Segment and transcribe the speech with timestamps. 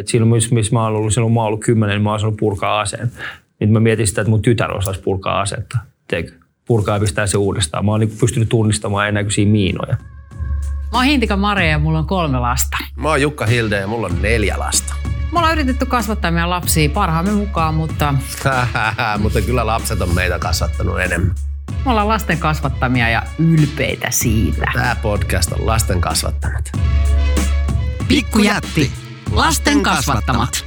[0.00, 2.20] Et silloin, missä missä mä oon ollut, silloin mä oon ollut kymmenen, niin mä oon
[2.20, 3.12] saanut purkaa aseen.
[3.60, 5.78] Nyt mä mietin sitä, että mun tytär osaisi purkaa asetta.
[6.08, 6.32] Teekö?
[6.66, 7.84] Purkaa ja pistää se uudestaan.
[7.84, 9.96] Mä oon niin pystynyt tunnistamaan ennäköisiä miinoja.
[10.92, 12.76] Mä oon Hintika Maria ja mulla on kolme lasta.
[12.96, 14.94] Mä oon Jukka Hilde ja mulla on neljä lasta.
[15.32, 18.14] Me ollaan yritetty kasvattaa meidän lapsia parhaamme mukaan, mutta
[19.22, 21.34] Mutta kyllä lapset on meitä kasvattanut enemmän.
[21.84, 24.66] me ollaan lasten kasvattamia ja ylpeitä siitä.
[24.74, 26.72] Tämä podcast on lasten kasvattamat.
[28.08, 28.92] Pikkujätti.
[29.32, 30.64] Lasten kasvattamat.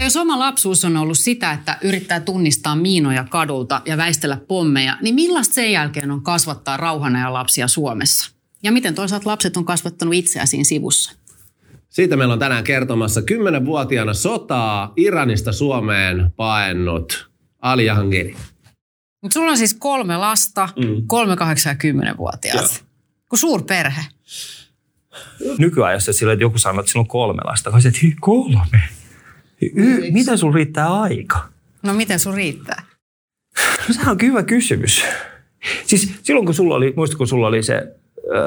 [0.00, 5.14] Jos oma lapsuus on ollut sitä, että yrittää tunnistaa miinoja kadulta ja väistellä pommeja, niin
[5.14, 8.30] millaista sen jälkeen on kasvattaa rauhana ja lapsia Suomessa?
[8.62, 11.12] Ja miten toisaalta lapset on kasvattanut itseään siinä sivussa?
[11.88, 17.30] Siitä meillä on tänään kertomassa 10-vuotiaana sotaa Iranista Suomeen paennut
[17.60, 18.36] Ali Jahangiri.
[19.22, 21.06] Mutta sulla on siis kolme lasta, mm.
[21.06, 22.16] kolme, kahdeksan ja kymmenen
[25.38, 25.56] suur perhe.
[25.58, 27.70] Nykyajassa sillä, että joku sanoo, että sillä on kolme lasta.
[27.70, 28.82] Mä olisin, että "Hyi, kolme.
[29.62, 31.38] Y- miten sulla riittää aika?
[31.82, 32.82] No miten sun riittää?
[33.88, 35.04] No sehän on hyvä kysymys.
[35.86, 37.74] Siis silloin kun sulla oli, muistatko kun sulla oli se
[38.34, 38.44] öö,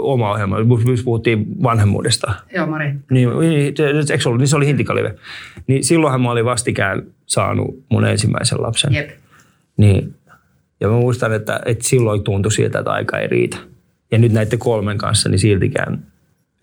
[0.00, 2.34] oma ohjelma, missä puhuttiin vanhemmuudesta.
[2.54, 2.86] Joo, Mari.
[3.10, 3.74] Niin, niin,
[4.10, 4.40] eikö se ollut?
[4.40, 5.14] Niin se oli Hintikalive.
[5.66, 8.94] Niin silloinhan mä olin vastikään saanut mun ensimmäisen lapsen.
[8.94, 9.10] Jep.
[9.76, 10.14] Niin,
[10.80, 13.56] ja mä muistan, että, että silloin tuntui siltä, että aika ei riitä.
[14.10, 16.06] Ja nyt näiden kolmen kanssa, niin siltikään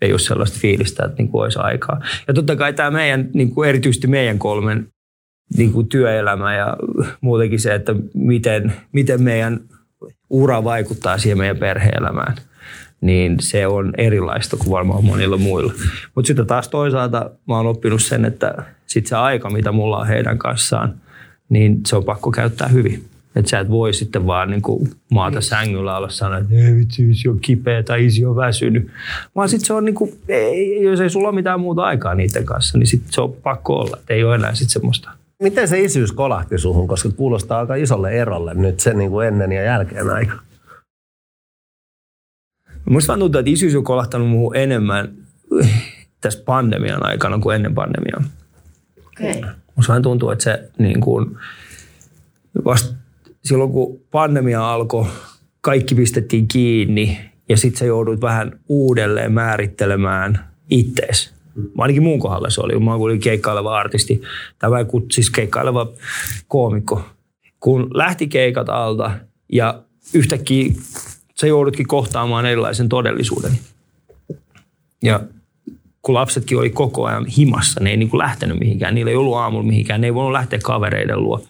[0.00, 2.00] ei ole sellaista fiilistä, että niin kuin olisi aikaa.
[2.28, 4.88] Ja totta kai tämä meidän, niin kuin erityisesti meidän kolmen
[5.56, 6.76] niin kuin työelämä ja
[7.20, 9.60] muutenkin se, että miten, miten meidän
[10.30, 12.34] ura vaikuttaa siihen meidän perheelämään,
[13.00, 15.72] niin se on erilaista kuin varmaan monilla muilla.
[16.14, 18.54] Mutta sitten taas toisaalta mä oon oppinut sen, että
[18.86, 20.94] sit se aika, mitä mulla on heidän kanssaan,
[21.48, 23.04] niin se on pakko käyttää hyvin.
[23.36, 27.10] Että sä et voi sitten vaan niin kuin maata sängyllä olla sanoa, että ei vitsi,
[27.10, 28.90] isi on kipeä tai isi on väsynyt.
[29.36, 32.44] Vaan sitten se on niin kuin, ei, jos ei sulla ole mitään muuta aikaa niiden
[32.44, 33.96] kanssa, niin sitten se on pakko olla.
[33.96, 35.10] Että ei ole enää sitten semmoista.
[35.42, 39.52] Miten se isyys kolahti suhun, koska kuulostaa aika isolle erolle nyt se niin kuin ennen
[39.52, 40.38] ja jälkeen aika.
[42.90, 45.12] Musta vaan tuntuu, että isyys on kolahtanut muuhun enemmän
[46.20, 48.22] tässä pandemian aikana kuin ennen pandemiaa.
[49.06, 49.38] Okei.
[49.38, 49.50] Okay.
[49.76, 51.36] Musta vaan tuntuu, että se niin kuin,
[52.64, 52.94] vasta
[53.44, 55.06] silloin kun pandemia alkoi,
[55.60, 57.18] kaikki pistettiin kiinni
[57.48, 61.34] ja sitten sä joudut vähän uudelleen määrittelemään ittees.
[61.78, 62.78] Ainakin mun kohdalla se oli.
[62.78, 64.22] Mä olin keikkaileva artisti,
[64.58, 64.76] tämä
[65.12, 65.92] siis keikkaileva
[66.48, 67.02] koomikko.
[67.60, 69.10] Kun lähti keikat alta
[69.52, 69.82] ja
[70.14, 70.72] yhtäkkiä
[71.40, 73.52] sä joudutkin kohtaamaan erilaisen todellisuuden.
[75.02, 75.20] Ja
[76.02, 78.94] kun lapsetkin oli koko ajan himassa, ne ei niin kuin lähtenyt mihinkään.
[78.94, 81.44] Niillä ei ollut aamulla mihinkään, ne ei voinut lähteä kavereiden luo.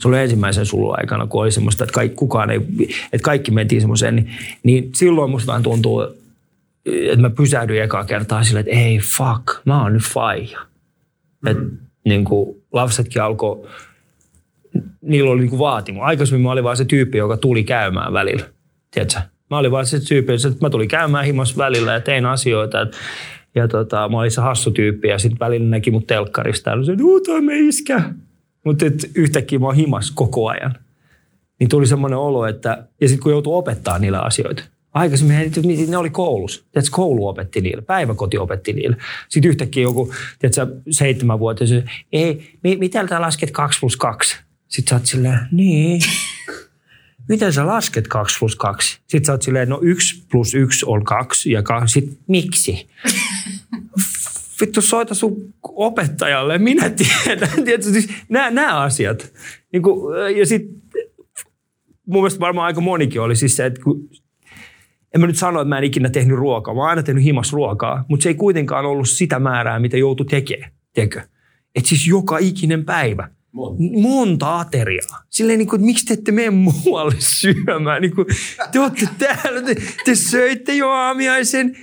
[0.00, 2.60] Se oli ensimmäisen sulun aikana, kun oli semmoista, että kaikki, kukaan ei,
[3.12, 4.30] että kaikki mentiin semmoiseen, niin,
[4.62, 6.02] niin silloin musta vähän tuntuu,
[6.86, 10.58] että mä pysähdyin ekaa kertaa silleen, että ei fuck, mä oon nyt faija.
[11.42, 11.50] Mm.
[11.50, 11.62] Että
[12.04, 13.68] niin kuin lapsetkin alkoi,
[15.02, 16.02] niillä oli niin kuin vaatimus.
[16.02, 18.44] Aikaisemmin mä olin vaan se tyyppi, joka tuli käymään välillä.
[18.90, 19.20] Tiedätkö?
[19.50, 22.80] Mä olin vaan se tyyppi, että mä tulin käymään himassa välillä ja tein asioita.
[22.80, 22.96] Et,
[23.54, 26.92] ja tota, mä olin se hassu tyyppi ja sitten välillä näki mut telkkarista ja se,
[26.92, 28.02] että toi me iskä.
[28.64, 28.84] Mutta
[29.14, 30.74] yhtäkkiä mä oon himas koko ajan.
[31.60, 32.88] Niin tuli semmoinen olo, että...
[33.00, 34.62] Ja sitten kun joutuu opettaa niillä asioita.
[34.92, 36.64] Aikaisemmin he- ne oli koulussa.
[36.72, 38.96] Tiedätkö, koulu opetti niille, päiväkoti opetti niille.
[39.28, 41.70] Sitten yhtäkkiä joku, tiedätkö, seitsemänvuotias,
[42.12, 44.36] ei, mi- mitä sä lasket 2 plus 2?
[44.68, 46.02] Sitten sä oot silleen, niin.
[47.28, 49.00] Miten sä lasket 2 plus 2?
[49.06, 51.92] Sitten sä oot silleen, no 1 plus 1 on 2 ja 2.
[51.92, 52.88] Sitten miksi?
[54.60, 57.48] vittu soita sun opettajalle, minä tiedän.
[57.64, 59.32] Tiedätkö, siis nämä, nämä asiat.
[59.72, 60.82] Niin kuin, ja sitten
[62.06, 64.10] mun mielestä varmaan aika monikin oli siis se, että kun,
[65.14, 66.74] en mä nyt sano, että mä en ikinä tehnyt ruokaa.
[66.74, 70.26] Mä oon aina tehnyt himas ruokaa, mutta se ei kuitenkaan ollut sitä määrää, mitä joutui
[70.26, 70.72] tekemään.
[70.94, 71.22] Tiedätkö?
[71.74, 73.28] Että siis joka ikinen päivä.
[74.02, 75.22] Monta ateriaa.
[75.30, 78.02] Silleen niin kuin, että miksi te ette mene muualle syömään?
[78.02, 78.26] Niin kuin,
[78.72, 81.76] te olette täällä, te, te söitte jo aamiaisen,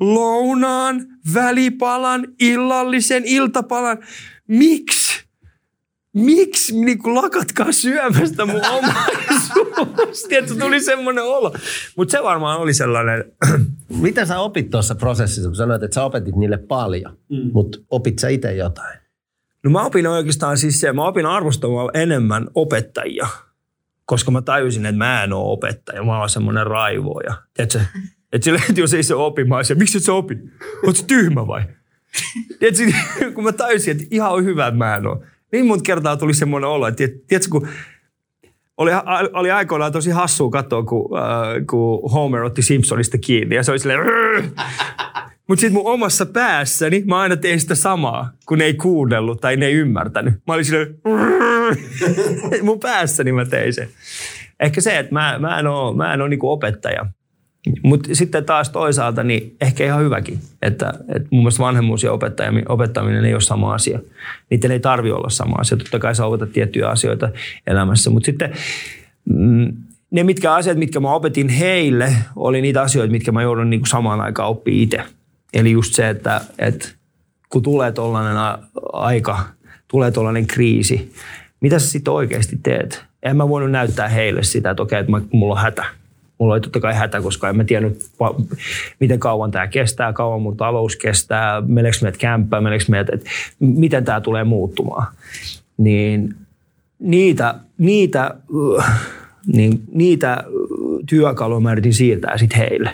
[0.00, 3.98] lounaan, välipalan, illallisen, iltapalan.
[4.46, 5.24] Miksi?
[6.14, 10.22] Miksi niin kuin lakatkaa syömästä mun omaisuus?
[10.28, 11.54] Tiedätkö, tuli semmoinen olo.
[11.96, 13.24] Mutta se varmaan oli sellainen,
[14.00, 17.50] Mitä sä opit tuossa prosessissa, kun sanoit, että sä opetit niille paljon, mm.
[17.52, 18.98] mutta opit sä itse jotain?
[19.64, 23.26] No mä opin oikeastaan siis se, mä opin arvostamaan enemmän opettajia,
[24.04, 27.34] koska mä tajusin, että mä en ole opettaja, mä oon semmoinen raivoja.
[27.54, 27.80] Tiedätkö?
[28.32, 30.38] Että jos ei se opi, mä olisin, miksi et sä opi?
[30.86, 31.62] Oot sä tyhmä vai?
[32.58, 32.84] Tiedätkö,
[33.34, 35.26] kun mä tajusin, että ihan on hyvä, että mä en ole.
[35.52, 37.68] Niin monta kertaa tuli semmoinen olo, että tiedät- tiedätkö, kun
[38.76, 38.90] oli,
[39.32, 43.78] oli aikoinaan tosi hassua katsoa, kun, äh, kun Homer otti Simpsonista kiinni ja se oli
[43.78, 44.00] silleen.
[45.48, 49.66] Mutta sitten mun omassa päässäni mä aina tein sitä samaa, kun ei kuunnellut tai ne
[49.66, 50.34] ei ymmärtänyt.
[50.46, 50.94] Mä olin silleen,
[52.62, 53.88] mun päässäni mä tein sen.
[54.60, 57.06] Ehkä se, että mä, mä en ole, mä en ole niinku opettaja.
[57.82, 62.12] Mutta sitten taas toisaalta niin ehkä ihan hyväkin, että, että mun mielestä vanhemmuus ja
[62.68, 63.98] opettaminen ei ole sama asia.
[64.50, 65.76] Niiden ei tarvi olla sama asia.
[65.78, 67.28] Totta kai sä opetat tiettyjä asioita
[67.66, 68.52] elämässä, mutta sitten
[69.24, 69.72] mm,
[70.10, 73.88] ne mitkä asiat, mitkä mä opetin heille, oli niitä asioita, mitkä mä joudun niin kuin
[73.88, 75.04] samaan aikaan oppia itse.
[75.54, 76.88] Eli just se, että, että
[77.48, 78.36] kun tulee tuollainen
[78.92, 79.44] aika,
[79.88, 81.12] tulee tuollainen kriisi,
[81.60, 83.04] mitä sä sitten oikeasti teet?
[83.22, 85.99] En mä voinut näyttää heille sitä, että okei, että mulla on hätä
[86.40, 88.10] Mulla oli totta kai hätä, koska en mä tiennyt,
[89.00, 94.04] miten kauan tämä kestää, kauan mun talous kestää, meneekö meidät kämppää, meneekö meidät, että miten
[94.04, 95.06] tämä tulee muuttumaan.
[95.76, 96.34] Niin
[96.98, 98.34] niitä, niitä,
[99.46, 100.44] niin niitä
[101.08, 102.90] työkaluja mä yritin siirtää sitten heille.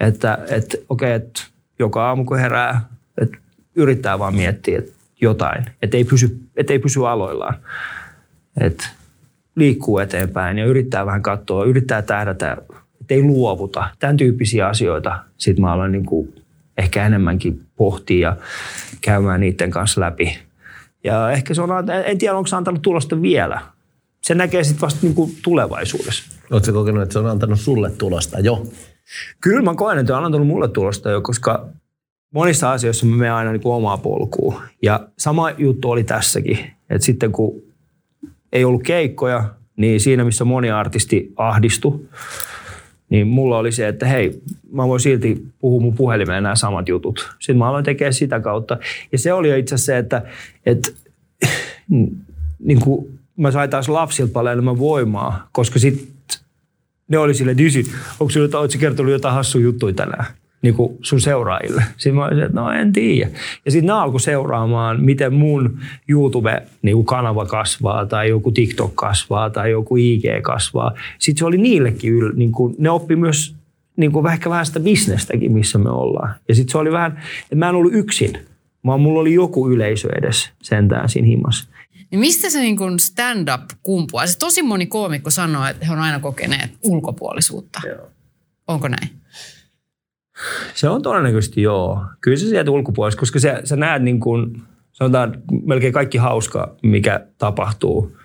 [0.00, 1.42] Että et, okei, okay, että
[1.78, 2.80] joka aamu kun herää,
[3.22, 3.38] että
[3.74, 7.54] yrittää vaan miettiä että jotain, että ei pysy, et ei pysy aloillaan.
[8.60, 8.86] Että
[9.56, 12.56] liikkuu eteenpäin ja yrittää vähän katsoa, yrittää tähdätä,
[13.00, 13.88] että ei luovuta.
[13.98, 16.34] Tämän tyyppisiä asioita sitten mä aloin niin kuin
[16.78, 18.36] ehkä enemmänkin pohtia ja
[19.00, 20.38] käymään niiden kanssa läpi.
[21.04, 21.70] Ja ehkä se on,
[22.04, 23.60] en tiedä onko se antanut tulosta vielä.
[24.22, 26.24] Se näkee sitten vasta niin kuin tulevaisuudessa.
[26.50, 28.66] Oletko kokenut, että se on antanut sulle tulosta jo?
[29.40, 31.68] Kyllä mä koen, että on antanut mulle tulosta jo, koska
[32.34, 34.54] monissa asioissa mä menen aina niin kuin omaa polkuun.
[34.82, 36.58] Ja sama juttu oli tässäkin.
[36.90, 37.62] Että sitten kun
[38.54, 39.44] ei ollut keikkoja,
[39.76, 42.00] niin siinä missä moni artisti ahdistui,
[43.10, 44.42] niin mulla oli se, että hei,
[44.72, 47.30] mä voin silti puhua mun puhelimeen nämä samat jutut.
[47.38, 48.78] Sitten mä aloin tekemään sitä kautta.
[49.12, 50.22] Ja se oli itse asiassa se, että,
[50.66, 50.90] että
[52.58, 56.06] niin kuin mä sain taas lapsilta paljon enemmän voimaa, koska sitten
[57.08, 57.84] ne oli sille, Dysi,
[58.20, 60.24] onko sinulla kertonut jotain hassuja juttuja tänään?
[60.64, 61.82] Niin kuin sun seuraajille.
[61.96, 63.30] Sitten mä olisin, että no en tiedä.
[63.64, 65.78] Ja sitten ne alkoi seuraamaan, miten mun
[66.08, 70.92] YouTube-kanava niin kasvaa, tai joku TikTok kasvaa, tai joku IG kasvaa.
[71.18, 73.54] Sitten se oli niillekin, yl, niin kuin, ne oppi myös
[73.96, 76.34] niin kuin ehkä vähän sitä bisnestäkin, missä me ollaan.
[76.48, 78.38] Ja sitten se oli vähän, että mä en ollut yksin,
[78.86, 81.68] vaan mulla oli joku yleisö edes sentään siinä himmassa.
[82.10, 84.26] Niin mistä se niin kuin stand-up kumpuaa?
[84.26, 87.80] Se tosi moni koomikko sanoo, että he on aina kokeneet ulkopuolisuutta.
[87.86, 88.06] Joo.
[88.68, 89.23] Onko näin?
[90.74, 92.02] Se on todennäköisesti joo.
[92.20, 94.62] Kyllä se sieltä ulkopuolella, koska sä, sä näet niin kuin,
[94.92, 98.16] sanotaan melkein kaikki hauska, mikä tapahtuu,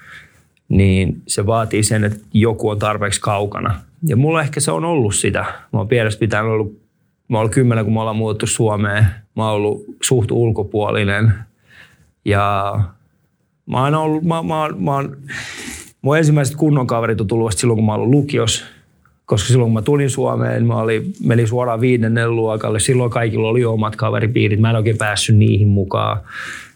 [0.70, 3.82] niin se vaatii sen, että joku on tarpeeksi kaukana.
[4.04, 5.40] Ja mulla ehkä se on ollut sitä.
[5.42, 6.82] Mä oon pienestä pitäen ollut,
[7.28, 9.06] mä oon kymmenen, kun me ollaan muuttu Suomeen.
[9.36, 11.34] Mä oon ollut suht ulkopuolinen.
[12.26, 12.74] Ja
[13.66, 15.18] mä oon ollut, mä, mä, mä oon,
[16.02, 18.66] mun ensimmäiset kunnon kaverit on tullut silloin, kun mä oon ollut lukios
[19.30, 22.80] koska silloin kun mä tulin Suomeen, mä olin, menin suoraan viidennen luokalle.
[22.80, 24.60] Silloin kaikilla oli omat kaveripiirit.
[24.60, 26.20] Mä en oikein päässyt niihin mukaan.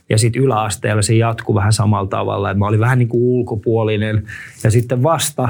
[0.10, 2.52] Ja sitten yläasteella se jatkui vähän samalla tavalla.
[2.52, 4.24] Että mä olin vähän niin kuin ulkopuolinen.
[4.64, 5.50] Ja sitten vasta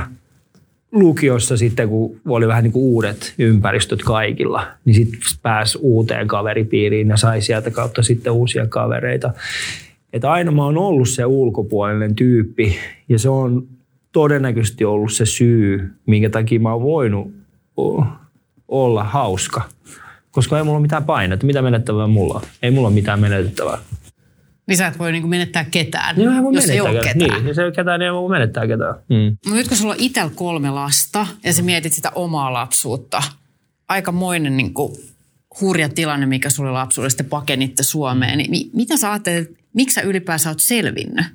[0.91, 7.07] lukiossa sitten, kun oli vähän niin kuin uudet ympäristöt kaikilla, niin sitten pääsi uuteen kaveripiiriin
[7.07, 9.33] ja sai sieltä kautta sitten uusia kavereita.
[10.13, 12.75] Että aina mä oon ollut se ulkopuolinen tyyppi
[13.09, 13.67] ja se on
[14.13, 17.33] todennäköisesti ollut se syy, minkä takia mä oon voinut
[18.67, 19.61] olla hauska.
[20.31, 21.45] Koska ei mulla ole mitään painetta.
[21.45, 22.41] Mitä menettävää mulla on?
[22.61, 23.77] Ei mulla ole mitään menetettävää.
[24.67, 27.39] Niin sä et voi niinku menettää ketään, niin, jos menettää ei ole ketään.
[27.39, 28.95] Niin, jos ei ole ketään, niin ei voi menettää ketään.
[29.09, 29.53] Mm.
[29.53, 33.23] Nyt kun sulla on itsellä kolme lasta ja sä mietit sitä omaa lapsuutta,
[33.89, 34.97] aikamoinen niinku
[35.61, 40.59] hurja tilanne, mikä sulle lapsuudesta pakenitte Suomeen, niin mitä sä ajattelet, miksi sä ylipäänsä oot
[40.59, 41.25] selvinnyt?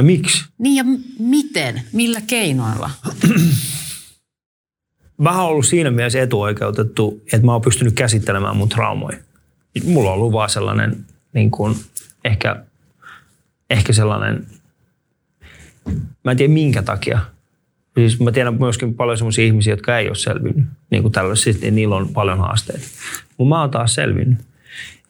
[0.00, 0.44] Ja miksi?
[0.58, 0.84] Niin ja
[1.18, 1.82] miten?
[1.92, 2.90] Millä keinoilla?
[5.18, 9.18] Mä oon ollut siinä mielessä etuoikeutettu, että mä oon pystynyt käsittelemään mun traumoja.
[9.84, 11.76] Mulla on ollut vaan sellainen niin kuin,
[12.24, 12.64] ehkä,
[13.70, 14.46] ehkä sellainen,
[16.24, 17.18] mä en tiedä minkä takia.
[17.94, 20.64] Siis mä tiedän myöskin paljon sellaisia ihmisiä, jotka ei ole selvinnyt.
[20.90, 22.86] Niin kuin tällaisista, niin niillä on paljon haasteita.
[23.38, 24.38] Mutta mä oon taas selvinnyt.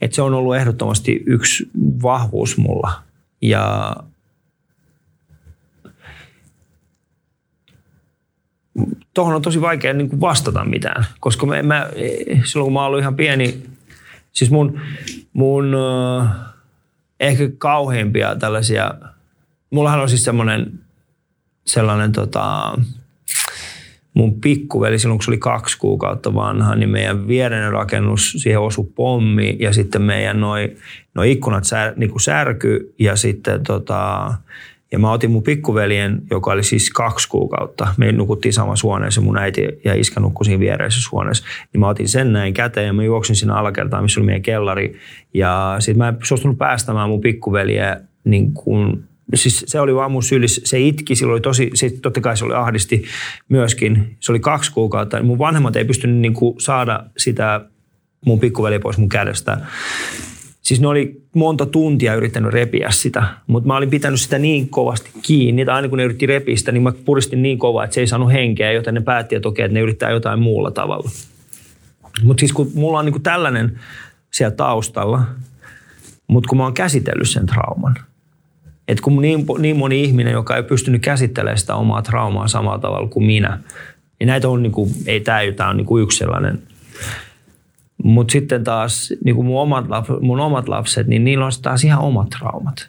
[0.01, 1.71] Et se on ollut ehdottomasti yksi
[2.03, 3.03] vahvuus mulla.
[3.43, 3.97] Ja
[9.15, 11.91] tuohon on tosi vaikea niin kuin vastata mitään, koska mä, mä,
[12.45, 13.63] silloin kun mä ollut ihan pieni,
[14.33, 14.81] siis mun,
[15.33, 16.27] mun uh,
[17.21, 18.95] ehkä kauheimpia tällaisia,
[19.71, 20.81] mullahan on siis semmoinen
[21.67, 22.75] sellainen tota,
[24.15, 28.89] mun pikkuveli silloin, kun se oli kaksi kuukautta vanha, niin meidän viereinen rakennus, siihen osui
[28.95, 30.77] pommi ja sitten meidän noi,
[31.15, 34.35] noi ikkunat sär, niin kuin särky ja sitten tota,
[34.93, 37.95] Ja mä otin mun pikkuveljen, joka oli siis kaksi kuukautta.
[37.97, 41.45] Me nukuttiin samassa huoneessa, mun äiti ja iskä nukkui siinä viereisessä huoneessa.
[41.73, 44.97] Niin mä otin sen näin käteen ja mä juoksin sinne alakertaan, missä oli meidän kellari.
[45.35, 49.05] Ja sitten mä en suostunut päästämään mun pikkuveliä niin kuin
[49.35, 52.45] siis se oli vaan mun sylissä, se itki, silloin oli tosi, se, totta kai se
[52.45, 53.05] oli ahdisti
[53.49, 55.23] myöskin, se oli kaksi kuukautta.
[55.23, 57.61] Mun vanhemmat ei pystynyt niin saada sitä
[58.27, 59.59] mun pikkuveli pois mun kädestä.
[60.63, 65.11] Siis ne oli monta tuntia yrittänyt repiä sitä, mutta mä olin pitänyt sitä niin kovasti
[65.23, 68.01] kiinni, että aina kun ne yritti repiä sitä, niin mä puristin niin kovaa, että se
[68.01, 71.11] ei saanut henkeä, joten ne päätti, että okei, että ne yrittää jotain muulla tavalla.
[72.23, 73.81] Mutta siis kun mulla on niin kuin tällainen
[74.31, 75.23] siellä taustalla,
[76.27, 77.95] mutta kun mä oon käsitellyt sen trauman,
[78.89, 83.09] että kun niin, niin moni ihminen, joka ei pystynyt käsittelemään sitä omaa traumaa samalla tavalla
[83.09, 83.59] kuin minä,
[84.19, 86.63] niin näitä on, niin kuin, ei tämä on niin kuin yksi sellainen
[88.05, 89.85] mutta sitten taas niin kuin mun, omat,
[90.21, 92.89] mun omat lapset, niin niillä on taas ihan omat traumat.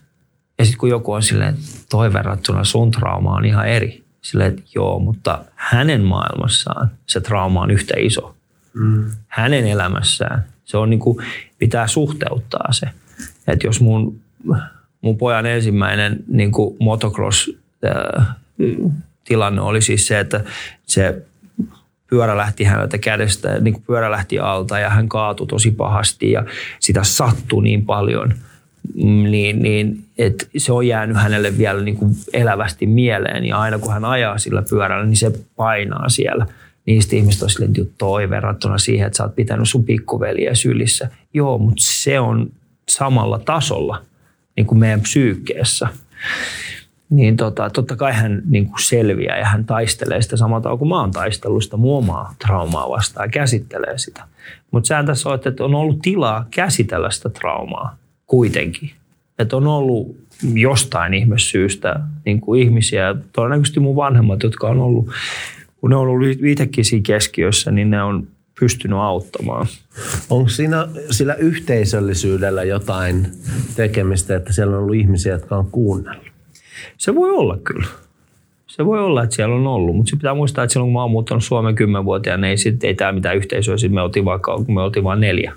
[0.59, 1.55] Ja sitten kun joku on silleen,
[1.89, 4.03] toi verrattuna sun trauma on ihan eri.
[4.21, 8.35] Silleen, että joo, mutta hänen maailmassaan se trauma on yhtä iso.
[8.73, 9.11] Mm.
[9.27, 10.45] Hänen elämässään.
[10.65, 11.17] Se on niin kuin,
[11.57, 12.87] pitää suhteuttaa se.
[13.47, 14.19] Että jos mun,
[15.01, 17.49] mun pojan ensimmäinen niin kuin motocross
[17.85, 18.27] äh,
[19.23, 20.43] tilanne oli siis se, että
[20.83, 21.21] se
[22.11, 26.45] pyörä lähti häneltä kädestä, niin kuin pyörä lähti alta ja hän kaatui tosi pahasti ja
[26.79, 28.33] sitä sattui niin paljon,
[28.95, 33.79] mm, niin, niin että se on jäänyt hänelle vielä niin kuin elävästi mieleen ja aina
[33.79, 36.45] kun hän ajaa sillä pyörällä, niin se painaa siellä.
[36.85, 41.09] Niistä ihmistä on silleen, että toi verrattuna siihen, että sä oot pitänyt sun pikkuveliä sylissä.
[41.33, 42.51] Joo, mutta se on
[42.89, 44.01] samalla tasolla
[44.55, 45.87] niin kuin meidän psyykkeessä
[47.11, 50.89] niin tota, totta kai hän niin kuin selviää ja hän taistelee sitä samalla tavalla kuin
[50.89, 54.23] mä oon taistellut sitä omaa traumaa vastaan ja käsittelee sitä.
[54.71, 58.91] Mutta sehän tässä on, että on ollut tilaa käsitellä sitä traumaa kuitenkin.
[59.39, 60.15] Että on ollut
[60.53, 65.09] jostain ihmessyystä niin kuin ihmisiä, todennäköisesti mun vanhemmat, jotka on ollut,
[65.77, 68.27] kun ne on ollut itsekin siinä keskiössä, niin ne on
[68.59, 69.67] pystynyt auttamaan.
[70.29, 73.27] Onko siinä sillä yhteisöllisyydellä jotain
[73.75, 76.30] tekemistä, että siellä on ollut ihmisiä, jotka on kuunnellut?
[76.97, 77.87] Se voi olla kyllä.
[78.67, 81.11] Se voi olla, että siellä on ollut, mutta pitää muistaa, että silloin kun mä oon
[81.11, 83.77] muuttanut Suomen kymmenvuotiaana, niin ei, sit, ei täällä mitään yhteisöä.
[83.77, 85.53] Sitten me oltiin vaikka, kun me oltiin vain neljä.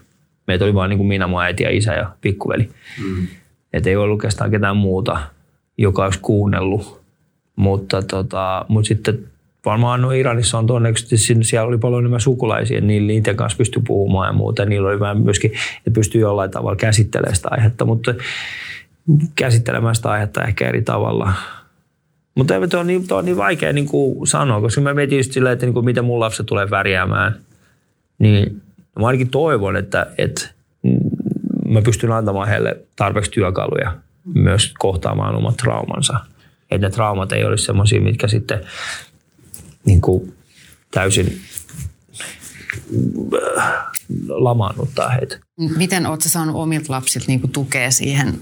[0.47, 2.69] Meitä oli vain niin kuin minä, mun äiti ja isä ja pikkuveli.
[3.05, 3.27] Mm.
[3.73, 5.19] Että ei ollut oikeastaan ketään muuta,
[5.79, 7.01] joka olisi kuunnellut.
[7.57, 9.19] Mutta, tota, mutta sitten
[9.65, 14.29] varmaan no Iranissa on todennäköisesti, siellä oli paljon enemmän sukulaisia, niin niiden kanssa pystyi puhumaan
[14.29, 14.65] ja muuta.
[14.65, 17.85] Niillä oli vähän myöskin, että pystyi jollain tavalla käsittelemään sitä aihetta.
[17.85, 18.15] Mutta
[19.35, 21.33] käsittelemään sitä aihetta ehkä eri tavalla.
[22.35, 25.53] Mutta tuo on niin, on niin vaikea niin kuin sanoa, koska mä mietin just silleen,
[25.53, 27.41] että niin kuin miten mun lapset tulee värjäämään.
[28.19, 28.63] Niin
[29.01, 30.51] mä ainakin toivon, että, että
[31.69, 33.97] mä pystyn antamaan heille tarpeeksi työkaluja
[34.35, 36.21] myös kohtaamaan omat traumansa.
[36.71, 38.61] Että ne traumat ei olisi semmoisia, mitkä sitten
[39.85, 40.35] niin kuin
[40.91, 41.41] täysin
[43.59, 43.75] äh,
[44.29, 45.39] lamaannuttaa heitä.
[45.77, 48.41] Miten oletko saanut omilta lapsilta niin tukea siihen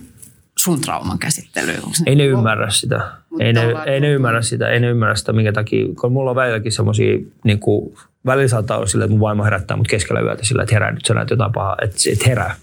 [0.58, 1.82] sun trauman käsittelyyn?
[2.06, 3.10] Ei ne ymmärrä sitä.
[3.40, 4.68] ei ne, ei ne ymmärrä sitä.
[4.68, 5.86] Ei ne ymmärrä sitä, minkä takia.
[6.00, 7.94] Kun mulla on välilläkin semmoisia, niin kuin,
[8.26, 11.04] välillä saattaa olla sillä, että mun vaimo herättää mut keskellä yötä sillä, että herää nyt,
[11.04, 12.54] sä näet jotain pahaa, että, että herää.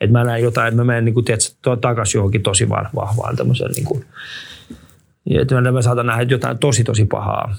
[0.00, 3.70] Että mä näen jotain, että mä menen niin kuin, tiedätkö, takaisin johonkin tosi vahvaan tämmöiseen,
[3.70, 4.04] niin kuin,
[5.30, 7.56] että mä saatan nähdä jotain tosi tosi pahaa.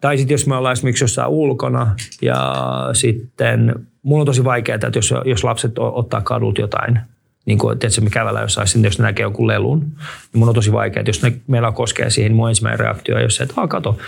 [0.00, 2.54] Tai sitten jos me ollaan esimerkiksi jossain ulkona ja
[2.92, 7.00] sitten mulla on tosi vaikeaa, että jos, jos lapset ottaa kadut jotain
[7.46, 9.94] niin kuin, että me kävellään jossain, sitten jos ne näkee jonkun lelun, niin
[10.34, 13.22] mun on tosi vaikea, että jos ne meillä koskee siihen, niin mun ensimmäinen reaktio on,
[13.22, 13.98] jos se, että ah, kato,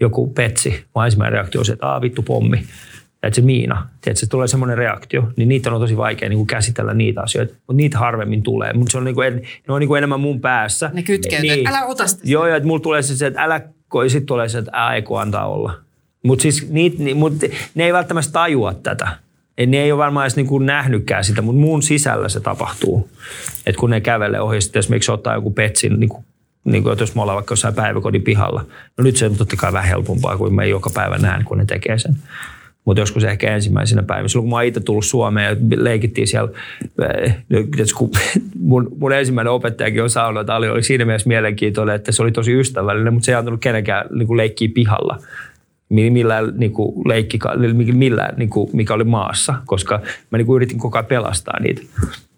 [0.00, 0.84] joku petsi.
[0.94, 2.64] Mun ensimmäinen reaktio on se, että ah, vittu pommi.
[3.22, 6.46] Että se miina, että se tulee semmoinen reaktio, niin niitä on tosi vaikea niin kuin
[6.46, 8.72] käsitellä niitä asioita, mutta niitä harvemmin tulee.
[8.72, 9.34] Mutta se on, niin kuin,
[9.68, 10.90] ne on niin kuin enemmän mun päässä.
[10.92, 11.68] Ne kytkeytyy, niin.
[11.68, 12.22] älä ota sitä.
[12.24, 13.60] Joo, että mulla tulee se, että älä,
[14.04, 15.74] ja sitten tulee se, että ää, ei antaa olla.
[16.22, 17.32] Mutta siis niit, ni, mut
[17.74, 19.08] ne ei välttämättä tajua tätä
[19.58, 23.10] en, ne ei ole varmaan edes niin kuin nähnytkään sitä, mutta muun sisällä se tapahtuu.
[23.66, 26.24] Että kun ne kävelee ohi, sitten esimerkiksi ottaa joku petsin, niin kuin,
[26.64, 28.64] niin kuin, jos me ollaan vaikka jossain päiväkodin pihalla.
[28.98, 31.64] No nyt se on totta kai vähän helpompaa, kuin me joka päivä näen, kun ne
[31.64, 32.16] tekee sen.
[32.84, 34.28] Mutta joskus ehkä ensimmäisenä päivänä.
[34.28, 36.50] Silloin kun mä itse tullut Suomeen ja leikittiin siellä,
[37.20, 37.36] eh,
[37.98, 38.10] kun
[38.58, 42.32] mun, mun ensimmäinen opettajakin on saanut, että Ali oli siinä mielessä mielenkiintoinen, että se oli
[42.32, 45.18] tosi ystävällinen, mutta se ei antanut kenenkään niin leikkiä pihalla
[45.88, 47.38] millään niin kuin leikki,
[47.92, 50.00] millään, niin kuin, mikä oli maassa, koska
[50.30, 51.82] mä niin kuin yritin koko ajan pelastaa niitä.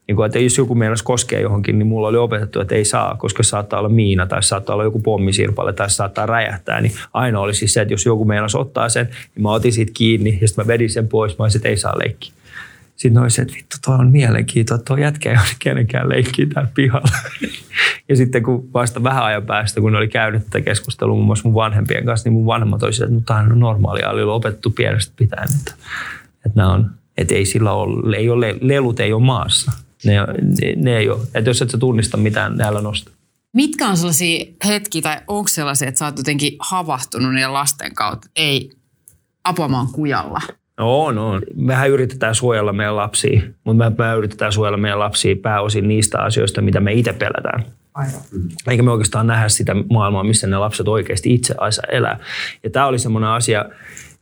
[0.09, 3.17] Niin kuin, että jos joku meinas koskee johonkin, niin mulla oli opetettu, että ei saa,
[3.17, 6.81] koska saattaa olla miina tai saattaa olla joku pommisirpale tai saattaa räjähtää.
[6.81, 9.93] Niin ainoa oli siis se, että jos joku meinas ottaa sen, niin mä otin siitä
[9.95, 11.39] kiinni ja sitten mä vedin sen pois.
[11.39, 12.33] Mä olisin, että ei saa leikki.
[12.99, 17.09] Sitten olisi, että vittu, toi on mielenkiintoista, tuo jätkä ei ole kenenkään leikkiä täällä pihalla.
[18.09, 21.49] ja sitten kun vasta vähän ajan päästä, kun ne oli käynyt tätä keskustelua muun muassa
[21.49, 25.49] mun vanhempien kanssa, niin mun vanhemmat olisivat, että tämä on normaalia, oli opettu pienestä pitäen,
[25.59, 25.75] että,
[26.47, 29.73] että on, että ei sillä ole, ei ole, lelut ei ole maassa.
[30.05, 31.23] Ne, ne, ne ei ole.
[31.35, 33.11] Että jos et sä tunnista mitään, näillä nosta.
[33.53, 38.29] Mitkä on sellaisia hetkiä tai onko sellaisia, että sä oot jotenkin havahtunut niiden lasten kautta?
[38.37, 38.71] Ei,
[39.45, 40.41] apua kujalla.
[40.79, 41.41] No, no.
[41.55, 46.63] Mehän yritetään suojella meidän lapsia, mutta me, me yritetään suojella meidän lapsia pääosin niistä asioista,
[46.63, 47.65] mitä me itse pelätään.
[47.95, 48.21] Aivan.
[48.69, 52.19] Eikä me oikeastaan nähdä sitä maailmaa, missä ne lapset oikeasti itse asiassa elää.
[52.65, 53.65] Ja tämä oli semmoinen asia,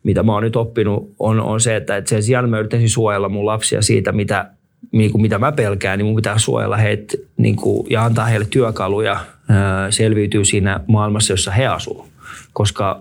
[0.02, 3.28] mitä mä oon nyt oppinut, on, on se, että, että sen sijaan mä yrittäisin suojella
[3.28, 4.50] mun lapsia siitä, mitä,
[4.92, 8.46] niin kuin mitä mä pelkään, niin mun pitää suojella heitä niin kuin, ja antaa heille
[8.50, 12.08] työkaluja ää, selviytyä siinä maailmassa, jossa he asuu.
[12.52, 13.00] Koska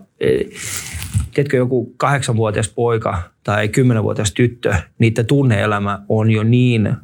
[1.34, 6.96] tiedätkö, joku kahdeksanvuotias poika tai kymmenenvuotias tyttö, niiden tunneelämä on jo niin,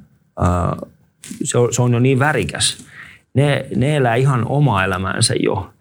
[1.44, 2.86] se, on, se on jo niin värikäs.
[3.34, 5.74] Ne, ne elää ihan omaa elämäänsä jo.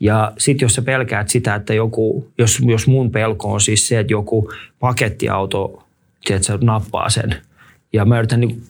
[0.00, 3.98] Ja sitten jos sä pelkäät sitä, että joku, jos, jos mun pelko on siis se,
[3.98, 5.86] että joku pakettiauto,
[6.24, 7.36] tiedätkö, nappaa sen–
[7.92, 8.62] ja mä yritän niin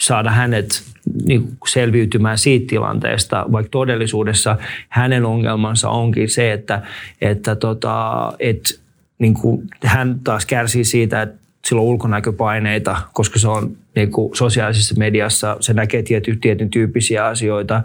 [0.00, 0.82] saada hänet
[1.26, 4.56] niin selviytymään siitä tilanteesta, vaikka todellisuudessa
[4.88, 6.82] hänen ongelmansa onkin se, että,
[7.20, 8.70] että, tota, että
[9.18, 11.36] niin kuin hän taas kärsii siitä, että
[11.66, 17.26] sillä on ulkonäköpaineita, koska se on niin kuin sosiaalisessa mediassa, se näkee tietyn, tietyn tyyppisiä
[17.26, 17.82] asioita.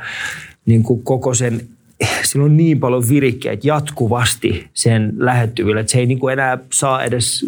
[0.66, 1.62] Niin kuin koko sen
[2.24, 7.04] sillä on niin paljon virikkeet jatkuvasti sen lähettyvillä, että se ei niin kuin enää saa
[7.04, 7.46] edes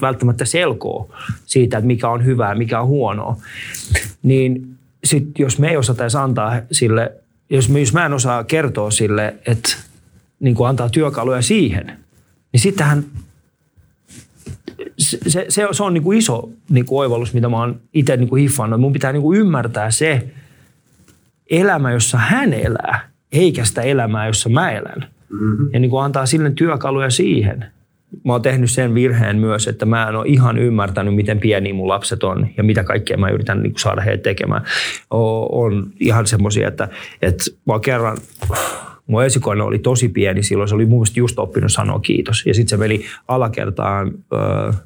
[0.00, 3.36] välttämättä selkoa siitä, että mikä on hyvää, mikä on huonoa.
[4.22, 7.12] Niin sit, jos me ei osata edes antaa sille,
[7.50, 9.76] jos, jos mä en osaa kertoa sille, että
[10.40, 11.86] niin kuin antaa työkaluja siihen,
[12.52, 13.04] niin sittenhän
[14.98, 18.28] se, se, se on niin kuin iso niin kuin oivallus, mitä mä oon itse niin
[18.28, 18.80] kuin hiffannut.
[18.80, 20.28] Mun pitää niin kuin ymmärtää se
[21.50, 23.00] elämä, jossa hän elää–
[23.32, 25.06] eikä sitä elämää, jossa mä elän.
[25.30, 25.70] Mm-hmm.
[25.72, 27.64] Ja niin kuin antaa sille työkaluja siihen.
[28.24, 31.88] Mä oon tehnyt sen virheen myös, että mä en ole ihan ymmärtänyt, miten pieni mun
[31.88, 34.62] lapset on ja mitä kaikkea mä yritän niin kuin saada heitä tekemään.
[35.10, 36.88] O, on ihan semmoisia, että,
[37.22, 38.16] että mä oon kerran,
[39.06, 42.46] mun esikoinen oli tosi pieni silloin, se oli mun mielestä just oppinut sanoa kiitos.
[42.46, 44.12] Ja sitten se veli alakertaan,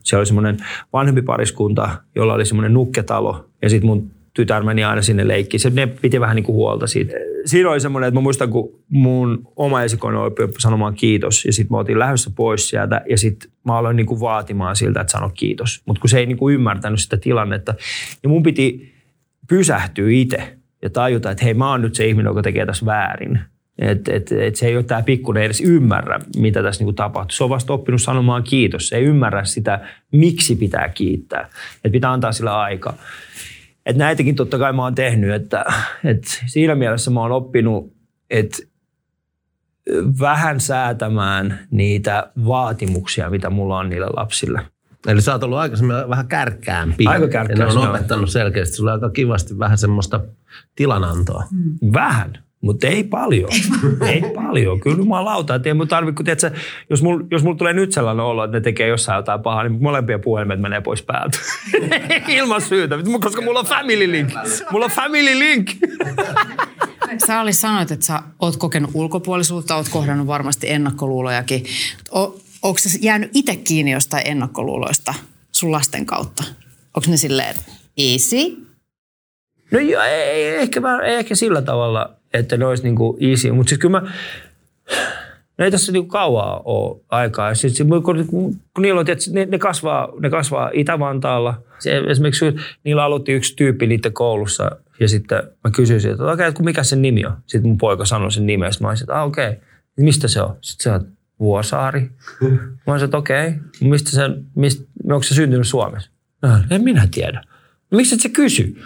[0.03, 0.57] se oli semmoinen
[0.92, 3.44] vanhempi pariskunta, jolla oli semmoinen nukketalo.
[3.62, 5.61] Ja sitten mun tytär meni aina sinne leikkiin.
[5.61, 7.12] Se, ne piti vähän niin kuin huolta siitä.
[7.45, 11.45] Siinä oli semmoinen, että mä muistan, kun mun oma esikoinen oppi sanomaan kiitos.
[11.45, 15.01] Ja sitten mä otin lähdössä pois sieltä ja sitten mä aloin niin kuin vaatimaan siltä,
[15.01, 15.83] että sano kiitos.
[15.87, 17.75] Mutta kun se ei niin kuin ymmärtänyt sitä tilannetta.
[18.23, 18.95] Ja mun piti
[19.49, 23.40] pysähtyä itse ja tajuta, että hei mä oon nyt se ihminen, joka tekee tässä väärin.
[23.79, 27.37] Että et, et se ei ole tämä pikkuinen edes ymmärrä, mitä tässä niinku tapahtuu.
[27.37, 28.88] Se on vasta oppinut sanomaan kiitos.
[28.88, 29.81] Se ei ymmärrä sitä,
[30.12, 31.49] miksi pitää kiittää.
[31.77, 32.95] Että pitää antaa sillä aikaa.
[33.87, 35.64] Et näitäkin totta kai mä oon tehnyt, että,
[36.05, 37.93] että siinä mielessä mä oon oppinut,
[38.31, 38.59] että
[40.21, 44.61] vähän säätämään niitä vaatimuksia, mitä mulla on niille lapsille.
[45.07, 47.07] Eli sä oot ollut aikaisemmin vähän kärkkäämpi.
[47.07, 47.75] Aika kärkkäämpi.
[47.75, 50.21] Ja ne on opettanut selkeästi sulle aika kivasti vähän semmoista
[50.77, 51.45] tilanantoa.
[51.51, 51.93] Mm.
[51.93, 52.38] Vähän.
[52.61, 53.51] Mutta ei paljon.
[54.07, 54.81] ei paljon.
[54.81, 56.51] Kyllä mä lauta, että ei mun tarvi, kun tiedätkö,
[56.90, 59.83] jos mulla jos mul tulee nyt sellainen olo, että ne tekee jossain jotain pahaa, niin
[59.83, 61.38] molempia puhelimet menee pois päältä.
[62.29, 64.31] Ilman syytä, koska mulla on family link.
[64.73, 65.70] Mulla on family link.
[67.27, 71.64] Sä oli sanoit, että sä oot kokenut ulkopuolisuutta, oot kohdannut varmasti ennakkoluulojakin.
[72.14, 75.14] O, onko se jäänyt itse kiinni jostain ennakkoluuloista
[75.53, 76.44] sun lasten kautta?
[76.96, 77.55] Onko ne silleen
[77.96, 78.66] easy?
[79.70, 83.53] No joo, ei, ehkä, mä, ei ehkä sillä tavalla että ne olisi niin kuin easy.
[83.53, 84.11] Mutta siis kyllä mä,
[85.61, 87.55] No ei tässä niin kauaa ole aikaa.
[87.55, 91.62] Sitten, kun, kun, kun niillä on, että ne, ne, kasvaa, ne kasvaa Itä-Vantaalla.
[91.79, 92.45] Se, esimerkiksi
[92.85, 97.03] niillä aloitti yksi tyyppi niiden koulussa ja sitten mä kysyisin, että okei, okay, mikä sen
[97.03, 97.37] nimi on?
[97.47, 99.61] Sitten mun poika sanoi sen nimen ja mä olisin, että ah, okei, okay.
[99.97, 100.57] mistä se on?
[100.61, 101.07] Sitten se on
[101.40, 102.01] Vuosaari.
[102.87, 103.61] Mä olisin, että okei, okay.
[103.81, 104.23] mistä se,
[104.55, 106.11] mistä, onko se syntynyt Suomessa?
[106.43, 107.43] No, en minä tiedä.
[107.90, 108.83] Miksi et se kysy?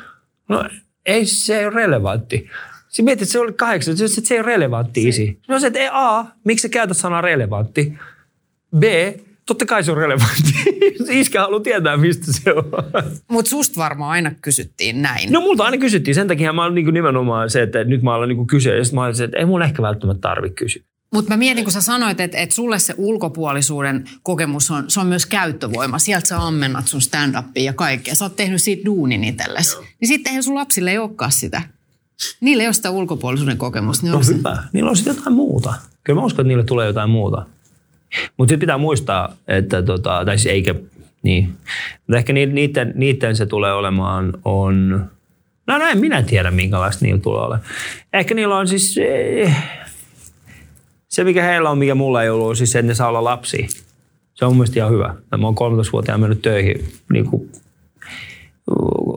[0.49, 0.65] No
[1.07, 2.51] ei se ole relevantti.
[2.95, 5.09] Sitten mietit, että se oli kahdeksan, että se ei ole relevantti se.
[5.09, 5.39] isi.
[5.49, 7.93] No se, että ei, A, miksi sä käytät sanaa relevantti?
[8.79, 8.83] B,
[9.47, 10.53] totta kai se on relevantti.
[11.21, 12.65] Iskä haluaa tietää, mistä se on.
[13.31, 15.33] Mutta susta varmaan aina kysyttiin näin.
[15.33, 16.15] No multa aina kysyttiin.
[16.15, 18.77] Sen takia mä olen niin nimenomaan se, että nyt mä olen niin kysyä.
[18.77, 20.83] Ja sitten mä olen se, että ei mun ehkä välttämättä tarvitse kysyä.
[21.13, 25.07] Mutta mä mietin, kun sä sanoit, että, että sulle se ulkopuolisuuden kokemus on, se on
[25.07, 25.99] myös käyttövoima.
[25.99, 28.15] Sieltä sä ammennat sun stand-upia ja kaikkea.
[28.15, 29.77] Sä oot tehnyt siitä duunin itsellesi.
[30.01, 31.63] Niin sitten sun lapsille ei olekaan sitä.
[32.41, 34.07] Niillä ei ole sitä ulkopuolisuuden kokemusta.
[34.07, 34.63] Niin no hyvä.
[34.73, 35.75] Niillä on sitten jotain muuta.
[36.05, 37.47] Kyllä mä uskon, että niille tulee jotain muuta.
[38.37, 40.75] Mutta sitten pitää muistaa, että tota, tai siis eikä,
[41.23, 41.57] Niin.
[41.99, 45.07] Mutta ehkä niiden, niiden se tulee olemaan on...
[45.67, 47.69] No, no en minä tiedä, minkälaista niillä tulee olemaan.
[48.13, 48.99] Ehkä niillä on siis...
[48.99, 49.57] Eh,
[51.09, 53.25] se, mikä heillä on, mikä mulla ei ollut, on siis se, että ne saa olla
[53.25, 53.67] lapsi.
[54.35, 55.15] Se on mun mielestä ihan hyvä.
[55.39, 57.51] Mä oon 13-vuotiaan mennyt töihin, niin kuin,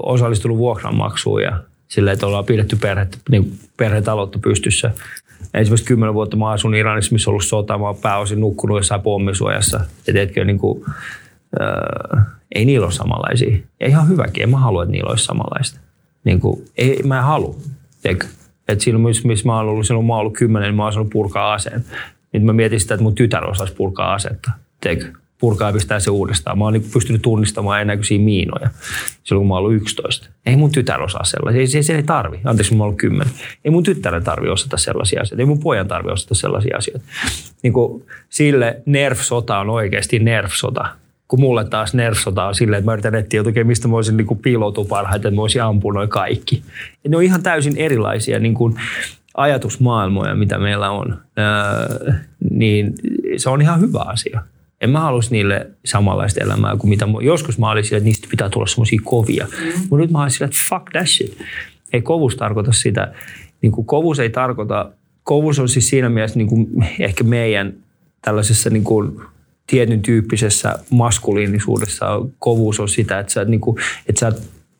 [0.03, 4.91] osallistunut vuokranmaksuun ja silleen, että ollaan pidetty perhe, niin perhetaloutta pystyssä.
[5.53, 7.77] Ensimmäistä kymmenen vuotta mä asun Iranissa, missä on ollut sota.
[7.77, 9.79] Mä oon pääosin nukkunut jossain pommisuojassa.
[10.07, 10.83] Ja niin kuin,
[11.61, 13.57] äh, ei niillä ole samanlaisia.
[13.79, 14.43] Ja ihan hyväkin.
[14.43, 15.79] En mä halua, että niillä olisi samanlaista.
[16.23, 17.55] Niin kuin, ei, mä en halua.
[18.67, 21.53] Et silloin, missä mä oon ollut, silloin mä oon ollut kymmenen, niin mä oon purkaa
[21.53, 21.85] aseen.
[22.33, 24.51] Nyt mä mietin sitä, että mun tytär osaisi purkaa asetta.
[24.81, 25.13] Teekö?
[25.39, 26.57] Purkaa ja pistää se uudestaan.
[26.57, 28.69] Mä oon niin pystynyt tunnistamaan ennäköisiä miinoja
[29.23, 30.29] silloin, kun mä oon ollut 11.
[30.45, 31.59] Ei mun tytär osaa sellaisia.
[31.59, 32.39] Ei, se, se ei tarvi.
[32.43, 33.33] Anteeksi, mä oon ollut 10.
[33.65, 35.41] Ei mun tyttären tarvi osata sellaisia asioita.
[35.41, 37.05] Ei mun pojan tarvi osata sellaisia asioita.
[37.63, 40.87] Niin kuin sille nerf-sota on oikeasti nerf-sota
[41.27, 44.39] kun mulle taas nerfsota on silleen, että mä yritän etsiä jotakin, mistä mä voisin niin
[44.41, 46.63] piiloutua parhaiten, että mä voisin ampua noin kaikki.
[47.03, 48.75] Ja ne on ihan täysin erilaisia niin kuin
[49.37, 51.19] ajatusmaailmoja, mitä meillä on.
[51.39, 52.13] Öö,
[52.49, 52.93] niin
[53.37, 54.41] se on ihan hyvä asia.
[54.81, 58.49] En mä halus niille samanlaista elämää kuin mitä joskus mä olin sillä, että niistä pitää
[58.49, 59.45] tulla semmoisia kovia.
[59.45, 59.79] Mm.
[59.79, 61.37] Mutta nyt mä olin sillä, että fuck that shit.
[61.93, 63.13] Ei kovus tarkoita sitä.
[63.61, 64.91] Niin kuin kovus ei tarkoita,
[65.23, 66.67] kovus on siis siinä mielessä niin kuin
[66.99, 67.73] ehkä meidän
[68.21, 69.21] tällaisessa niin kuin
[69.67, 74.31] tietyn tyyppisessä maskuliinisuudessa kovuus on sitä, että sä, niin kuin, että sä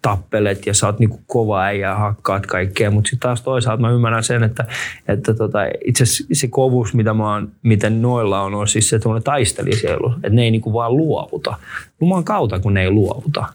[0.08, 3.92] tappelet ja sä oot niin kova äijä ja hakkaat kaikkea, mutta sitten taas toisaalta mä
[3.92, 4.66] ymmärrän sen, että,
[5.08, 10.14] että tota, itse se kovuus, mitä mä oon, miten noilla on, on siis se taistelisielu,
[10.14, 11.58] että ne ei niin kuin vaan luovuta.
[12.02, 13.46] Jumalan kautta, kun ne ei luovuta.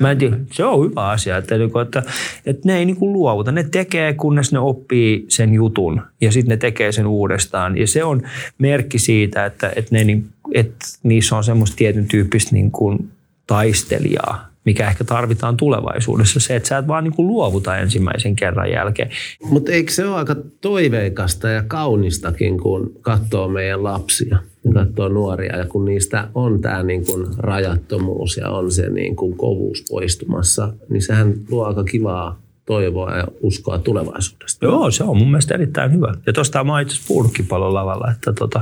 [0.00, 2.02] Mä en tiedä, se on hyvä asia, että, niinku, että,
[2.46, 3.52] että ne ei niin kuin luovuta.
[3.52, 7.78] Ne tekee, kunnes ne oppii sen jutun ja sitten ne tekee sen uudestaan.
[7.78, 8.22] Ja se on
[8.58, 13.10] merkki siitä, että, että, ne, niin, että niissä on semmoista tietyn tyyppistä niin kuin
[13.46, 16.40] taistelijaa, mikä ehkä tarvitaan tulevaisuudessa.
[16.40, 19.10] Se, että sä et vaan niin kuin luovuta ensimmäisen kerran jälkeen.
[19.44, 25.56] Mutta eikö se ole aika toiveikasta ja kaunistakin, kun katsoo meidän lapsia ja katsoo nuoria
[25.56, 30.72] ja kun niistä on tämä niin kuin rajattomuus ja on se niin kuin kovuus poistumassa,
[30.88, 34.66] niin sehän luo aika kivaa toivoa ja uskoa tulevaisuudesta.
[34.66, 36.14] Joo, se on mun mielestä erittäin hyvä.
[36.26, 38.60] Ja tuosta mä itse puhunutkin paljon lavalla, että, tota,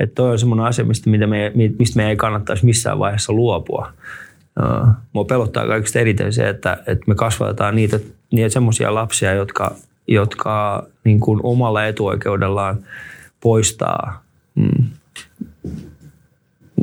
[0.00, 3.92] että toi on semmoinen asia, mistä, me, mistä me ei kannattaisi missään vaiheessa luopua
[5.12, 8.00] Mua pelottaa kaikista eniten se, että, että me kasvatetaan niitä,
[8.32, 9.74] niitä semmoisia lapsia, jotka,
[10.08, 12.78] jotka niin kuin omalla etuoikeudellaan
[13.40, 14.22] poistaa
[14.54, 14.84] mm,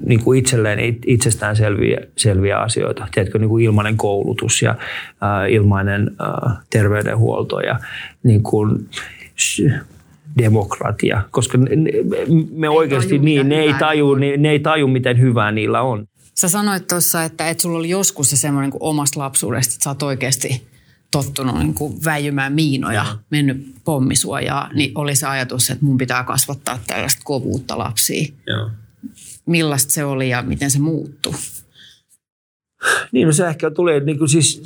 [0.05, 3.07] niin kuin itselleen itsestään selviä, selviä asioita.
[3.13, 7.79] Tiedätkö, niin kuin ilmainen koulutus ja äh, ilmainen äh, terveydenhuolto ja
[8.23, 8.89] niin kuin,
[10.37, 11.69] demokratia, koska ne,
[12.51, 16.07] me oikeasti niin, ne ei, taju, ne, ne ei taju, miten hyvää niillä on.
[16.41, 19.89] Sä sanoit tuossa, että, että sulla oli joskus se semmoinen kuin omasta lapsuudesta, että sä
[19.89, 20.67] oot oikeasti
[21.11, 23.17] tottunut niin kuin väijymään miinoja, ja.
[23.29, 28.27] mennyt pommisuojaa, niin oli se ajatus, että mun pitää kasvattaa tällaista kovuutta lapsia.
[28.47, 28.69] Ja.
[29.45, 31.33] Millaista se oli ja miten se muuttui?
[33.11, 34.63] Niin, no se ehkä tuli, niin kuin siis,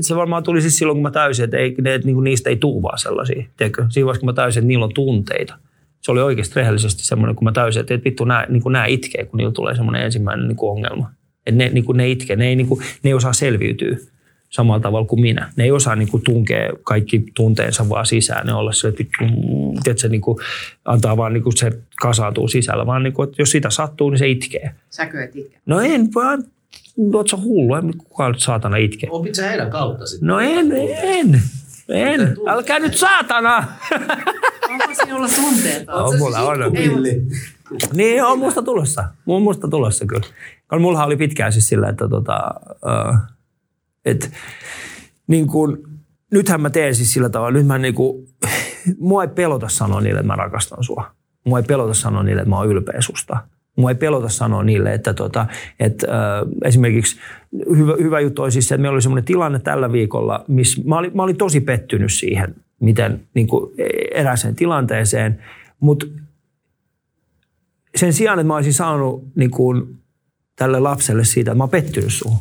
[0.00, 2.56] se varmaan tuli siis silloin, kun mä täysin, että, ei, että niin kuin niistä ei
[2.56, 3.44] tuu vaan sellaisia.
[3.56, 3.86] Tiedätkö?
[3.90, 5.58] Siinä vaiheessa, kun mä täysin, että niillä on tunteita
[6.04, 9.38] se oli oikeasti rehellisesti semmoinen, kun mä täysin, että vittu, nämä, niin nämä itkee, kun
[9.38, 11.10] niillä tulee semmoinen ensimmäinen niin kuin ongelma.
[11.46, 13.96] Että ne, niin kuin ne itkee, ne ei, niin kuin, ne ei osaa selviytyä
[14.50, 15.52] samalla tavalla kuin minä.
[15.56, 18.46] Ne ei osaa niin kuin, tunkea kaikki tunteensa vaan sisään.
[18.46, 19.04] Ne olla se, että,
[19.86, 20.38] että se niin kuin,
[20.84, 24.18] antaa vaan niin kuin, se kasautuu sisällä, vaan niin kuin, että jos sitä sattuu, niin
[24.18, 24.74] se itkee.
[24.90, 25.58] Säkö et itke?
[25.66, 26.44] No en, vaan
[27.14, 27.74] Oletko hullu?
[27.74, 29.06] En kukaan nyt saatana itke.
[29.10, 30.26] Opit sä heidän kautta sitten?
[30.26, 31.42] No en, en.
[31.88, 32.36] En.
[32.46, 33.64] Älkää nyt saatana.
[34.74, 35.94] Onko sinulla tunteita?
[35.94, 36.58] On mulla on.
[37.92, 39.04] Niin, on musta tulossa.
[39.24, 40.26] Mun musta tulossa kyllä.
[40.78, 43.18] Mulla oli pitkään siis sillä, että tota, uh,
[44.04, 44.30] et,
[45.26, 45.88] niin kun,
[46.32, 48.28] nythän mä teen siis sillä tavalla, nyt mä niinku,
[48.98, 51.10] mua ei pelota sanoa niille, että mä rakastan sua.
[51.44, 53.36] Mua ei pelota sanoa niille, että mä oon ylpeä susta.
[53.76, 55.46] Mua ei pelota sanoa niille, että, tota,
[55.80, 57.16] että äh, esimerkiksi
[57.76, 60.98] hyvä, hyvä juttu olisi siis se, että meillä oli sellainen tilanne tällä viikolla, missä mä
[60.98, 62.54] olin, mä olin tosi pettynyt siihen,
[62.84, 63.70] miten niin kuin
[64.14, 65.44] erääseen tilanteeseen,
[65.80, 66.06] mutta
[67.96, 69.96] sen sijaan, että mä olisin saanut niin kuin,
[70.56, 72.38] tälle lapselle siitä, että mä oon pettynyt suhun,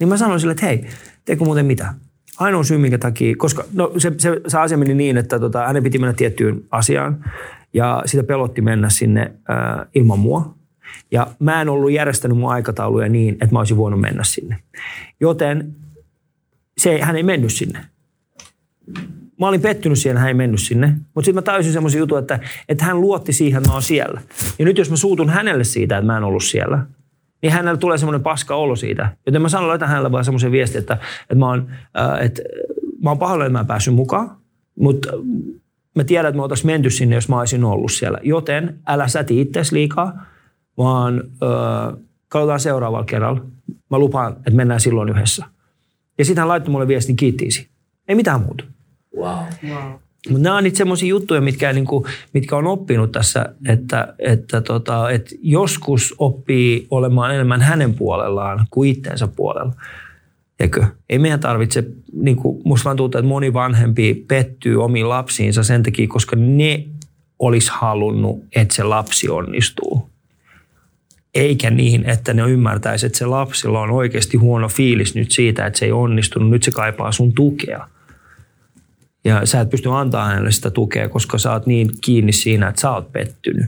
[0.00, 0.86] niin mä sanoin sille, että hei,
[1.24, 1.94] teekö muuten mitä?
[2.38, 5.82] Ainoa syy, minkä takia, koska no, se, se, se asia meni niin, että tota, hänen
[5.82, 7.24] piti mennä tiettyyn asiaan
[7.74, 10.54] ja sitä pelotti mennä sinne äh, ilman mua.
[11.10, 14.58] Ja mä en ollut järjestänyt mun aikatauluja niin, että mä olisin voinut mennä sinne.
[15.20, 15.76] Joten
[16.78, 17.84] se, hän ei mennyt sinne.
[19.40, 20.86] Mä olin pettynyt siihen, hän ei mennyt sinne.
[20.86, 24.20] Mutta sitten mä täysin semmoisen jutun, että, että hän luotti siihen, että mä oon siellä.
[24.58, 26.86] Ja nyt jos mä suutun hänelle siitä, että mä en ollut siellä,
[27.42, 29.16] niin hänellä tulee semmoinen paska olo siitä.
[29.26, 32.42] Joten mä sanon, laitan hänelle vaan semmoisen viestin, että, että, mä oon, äh, että
[33.02, 34.36] mä oon pahoillani, että mä en päässyt mukaan,
[34.78, 35.08] mutta
[35.94, 38.18] mä tiedän, että me oltaisiin menty sinne, jos mä olisin ollut siellä.
[38.22, 40.26] Joten älä säti itseäsi liikaa,
[40.78, 41.98] vaan äh,
[42.28, 43.44] katsotaan seuraavalla kerralla.
[43.90, 45.46] Mä lupaan, että mennään silloin yhdessä.
[46.18, 47.68] Ja sitten hän laittoi mulle viestin, kiittiisi.
[48.08, 48.64] Ei mitään muuta.
[49.16, 49.38] Wow.
[49.68, 49.92] Wow.
[50.28, 54.60] Mutta nämä on niitä semmoisia juttuja, mitkä, niin kuin, mitkä on oppinut tässä, että, että,
[54.60, 59.72] tota, että joskus oppii olemaan enemmän hänen puolellaan kuin itteensä puolella.
[60.60, 60.86] Eikö?
[61.08, 66.08] Ei meidän tarvitse, niin kuin musta tuntuu, että moni vanhempi pettyy omiin lapsiinsa sen takia,
[66.08, 66.84] koska ne
[67.38, 70.08] olisi halunnut, että se lapsi onnistuu.
[71.34, 75.78] Eikä niin, että ne ymmärtäisi, että se lapsilla on oikeasti huono fiilis nyt siitä, että
[75.78, 77.88] se ei onnistunut, nyt se kaipaa sun tukea.
[79.28, 82.80] Ja sä et pysty antaa hänelle sitä tukea, koska sä oot niin kiinni siinä, että
[82.80, 83.66] sä oot pettynyt.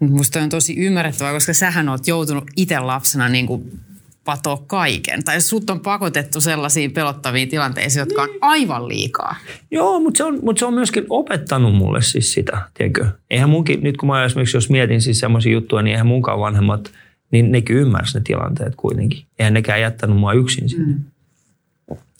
[0.00, 3.80] Musta on tosi ymmärrettävää, koska sähän oot joutunut itse lapsena niin kuin
[4.24, 5.24] patoa kaiken.
[5.24, 9.36] Tai sut on pakotettu sellaisiin pelottaviin tilanteisiin, jotka on aivan liikaa.
[9.70, 13.06] Joo, mutta se, on, mutta se on myöskin opettanut mulle siis sitä, tiedätkö?
[13.30, 16.92] Eihän munkin, nyt kun mä esimerkiksi jos mietin siis semmoisia juttuja, niin eihän munkaan vanhemmat,
[17.30, 19.24] niin nekin ymmärsivät ne tilanteet kuitenkin.
[19.38, 20.86] Eihän nekään jättänyt mua yksin sinne.
[20.94, 21.04] Mm.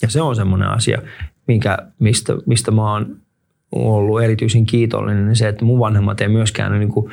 [0.01, 1.01] Ja se on semmoinen asia,
[1.47, 3.17] minkä, mistä, mistä mä oon
[3.71, 7.11] ollut erityisen kiitollinen, niin se, että mun vanhemmat ei myöskään niin kuin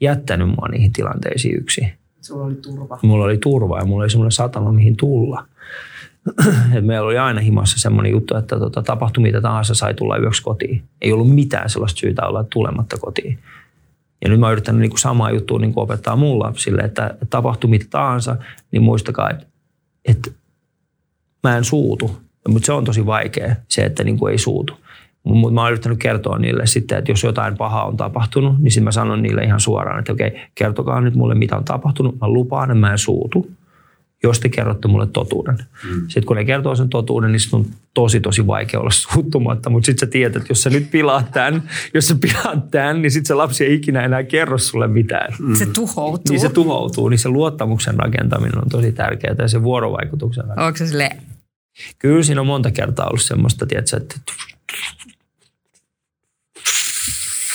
[0.00, 1.92] jättänyt mua niihin tilanteisiin yksin.
[2.20, 2.98] Sulla oli turva.
[3.02, 5.44] Mulla oli turva ja mulla oli semmoinen satama, mihin tulla.
[6.76, 10.42] Et meillä oli aina himassa semmoinen juttu, että tota, tapahtui mitä tahansa, sai tulla yöksi
[10.42, 10.82] kotiin.
[11.00, 13.38] Ei ollut mitään sellaista syytä olla tulematta kotiin.
[14.22, 17.86] Ja nyt mä oon yrittänyt niin samaa juttua niin opettaa mun lapsille, että tapahtui mitä
[17.90, 18.36] tahansa,
[18.72, 19.46] niin muistakaa, että,
[20.04, 20.30] että
[21.42, 22.21] mä en suutu.
[22.48, 24.74] Mutta se on tosi vaikea, se, että niin kuin ei suutu.
[25.24, 28.84] Mutta mä oon yrittänyt kertoa niille sitten, että jos jotain pahaa on tapahtunut, niin sitten
[28.84, 32.20] mä sanon niille ihan suoraan, että okei, kertokaa nyt mulle, mitä on tapahtunut.
[32.20, 33.50] Mä lupaan, että mä en suutu,
[34.22, 35.58] jos te kerrotte mulle totuuden.
[35.90, 36.00] Mm.
[36.00, 39.70] Sitten kun ne kertoo sen totuuden, niin on tosi, tosi vaikea olla suuttumatta.
[39.70, 41.62] Mutta sitten sä tiedät, että jos sä nyt pilaat tämän,
[41.94, 45.34] jos sä pilaat tämän, niin sitten se lapsi ei ikinä enää kerro sulle mitään.
[45.38, 45.54] Mm.
[45.54, 46.32] Se tuhoutuu.
[46.32, 47.08] Niin se tuhoutuu.
[47.08, 50.66] Niin se luottamuksen rakentaminen on tosi tärkeää ja se vuorovaikutuksen rakentaminen.
[50.66, 51.16] Onko se silleen,
[51.98, 54.14] Kyllä siinä on monta kertaa ollut semmoista, tiedätkö, että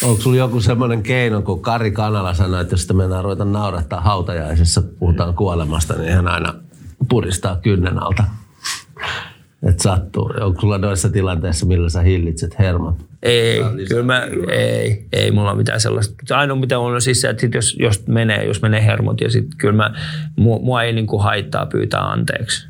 [0.04, 4.02] Onko sulla joku semmoinen keino, kun Kari Kanala sanoi, että jos sitä mennään ruveta naurattaa
[4.02, 6.54] hautajaisessa, puhutaan kuolemasta, niin hän aina
[7.10, 8.24] puristaa kynnen alta.
[9.70, 10.34] Että sattuu.
[10.42, 12.96] Onko sulla noissa tilanteissa, millä sä hillitset hermot?
[13.24, 16.16] Ei, kyllä mä, ei, ei mulla mitään sellaista.
[16.26, 19.30] Se ainoa mitä on siis se, että sit jos, jos, menee, jos menee hermot ja
[19.30, 19.94] sitten kyllä mä,
[20.36, 22.68] mua, mua ei niinku haittaa pyytää anteeksi.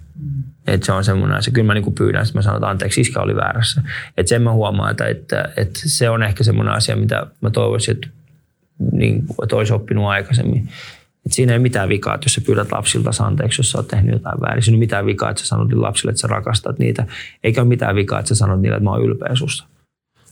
[0.67, 1.53] Että se on semmoinen asia.
[1.53, 3.81] Kyllä mä niinku pyydän, että mä sanon, että anteeksi, iskä oli väärässä.
[4.17, 7.95] Että sen mä huomaan, että, että, että se on ehkä semmoinen asia, mitä mä toivoisin,
[7.95, 8.07] että,
[8.91, 10.69] niin, että olisi oppinut aikaisemmin.
[11.25, 14.13] Et siinä ei mitään vikaa, että jos sä pyydät lapsilta anteeksi, jos sä oot tehnyt
[14.13, 14.63] jotain väärin.
[14.63, 17.07] Siinä ei mitään vikaa, että sä sanot lapsille, että sä rakastat niitä.
[17.43, 19.67] Eikä ole mitään vikaa, että sä sanot niille, että mä oon ylpeä susta.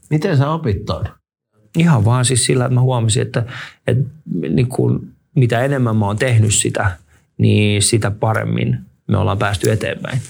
[0.09, 1.05] Miten sä opit ton?
[1.77, 3.43] Ihan vaan siis sillä, että mä huomasin, että,
[3.87, 4.09] että
[4.49, 6.91] niin kun, mitä enemmän mä oon tehnyt sitä,
[7.37, 10.21] niin sitä paremmin me ollaan päästy eteenpäin.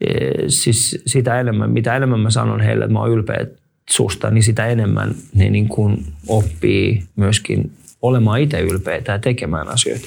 [0.00, 0.14] E,
[0.48, 3.46] siis sitä enemmän, mitä enemmän mä sanon heille, että mä oon ylpeä
[3.90, 7.72] susta, niin sitä enemmän ne niin kuin oppii myöskin
[8.02, 10.06] olemaan itse ylpeitä ja tekemään asioita.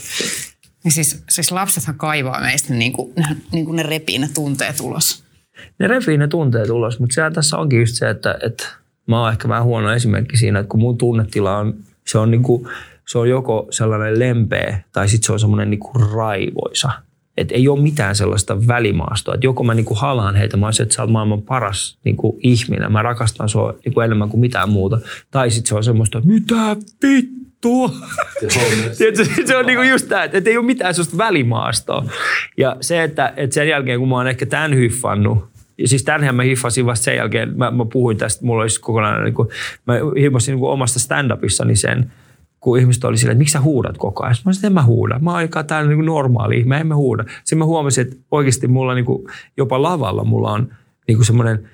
[0.84, 3.14] Niin siis, siis lapsethan kaivaa meistä, niin kuin,
[3.52, 5.24] niin kuin ne repii ne tunteet ulos.
[5.80, 8.68] Ne repii ne tunteet ulos, mutta sehän tässä onkin just se, että, että
[9.08, 11.74] mä oon ehkä vähän huono esimerkki siinä, että kun mun tunnetila on,
[12.08, 12.70] se on, niin kuin,
[13.08, 16.92] se on joko sellainen lempeä tai sitten se on semmoinen niin kuin raivoisa–
[17.38, 19.36] et ei ole mitään sellaista välimaastoa.
[19.36, 22.92] Et joko mä niinku halaan heitä, mä olisin, että sä oot maailman paras niinku ihminen,
[22.92, 25.00] mä rakastan sua niinku enemmän kuin mitään muuta.
[25.32, 27.92] Tai sitten se on semmoista, että mitä vittua?
[28.92, 29.12] Se,
[29.48, 32.06] se on niinku just tämä, että ei ole mitään sellaista välimaastoa.
[32.58, 36.36] Ja se, että, että sen jälkeen kun mä oon ehkä tämän hyffannut, ja siis tänhän
[36.36, 39.50] mä hiffasin vasta sen jälkeen, mä, mä puhuin tästä, mulla olisi kokonaan, niin kuin,
[39.88, 42.12] mä hiffasin niin omasta stand-upissani sen,
[42.64, 44.32] kun ihmiset oli silleen, että miksi sä huudat koko ajan.
[44.32, 45.20] Mä sanoin, että en mä huuda.
[45.20, 47.24] Mä oon täällä niin normaali ihminen, en mä huuda.
[47.38, 50.74] Sitten mä huomasin, että oikeasti mulla niin kuin, jopa lavalla mulla on
[51.08, 51.70] niin kuin semmoinen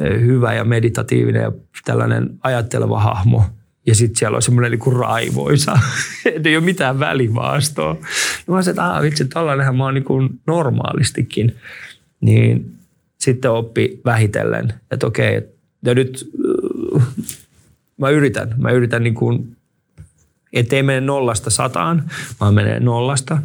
[0.00, 1.52] eh, hyvä ja meditatiivinen ja
[1.84, 3.44] tällainen ajatteleva hahmo.
[3.86, 5.78] Ja sitten siellä on semmoinen niin raivoisa.
[6.44, 7.96] ei ole mitään välimaastoa.
[8.46, 11.56] Ja mä sanoin, että aah vitsi, tällainenhan mä oon niin kuin normaalistikin.
[12.20, 12.74] Niin
[13.18, 15.42] sitten oppi vähitellen, että okei,
[15.84, 16.30] ja nyt
[16.96, 17.02] äh,
[17.96, 18.54] mä yritän.
[18.56, 19.57] Mä yritän niin kuin
[20.52, 23.38] että ei mene nollasta sataan, vaan menee nollasta.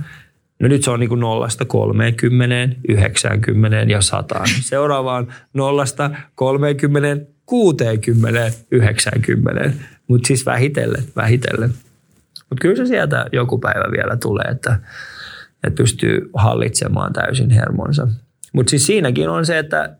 [0.59, 4.47] No nyt se on niin kuin nollasta 30, 90 ja sataan.
[4.61, 9.71] Seuraavaan nollasta 30, 60, 90.
[10.07, 11.73] Mutta siis vähitellen, vähitellen.
[12.49, 14.79] Mutta kyllä se sieltä joku päivä vielä tulee, että,
[15.63, 18.07] että pystyy hallitsemaan täysin hermonsa.
[18.53, 19.95] Mutta siis siinäkin on se, että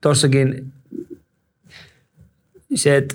[0.00, 0.72] tuossakin
[2.74, 3.14] se, että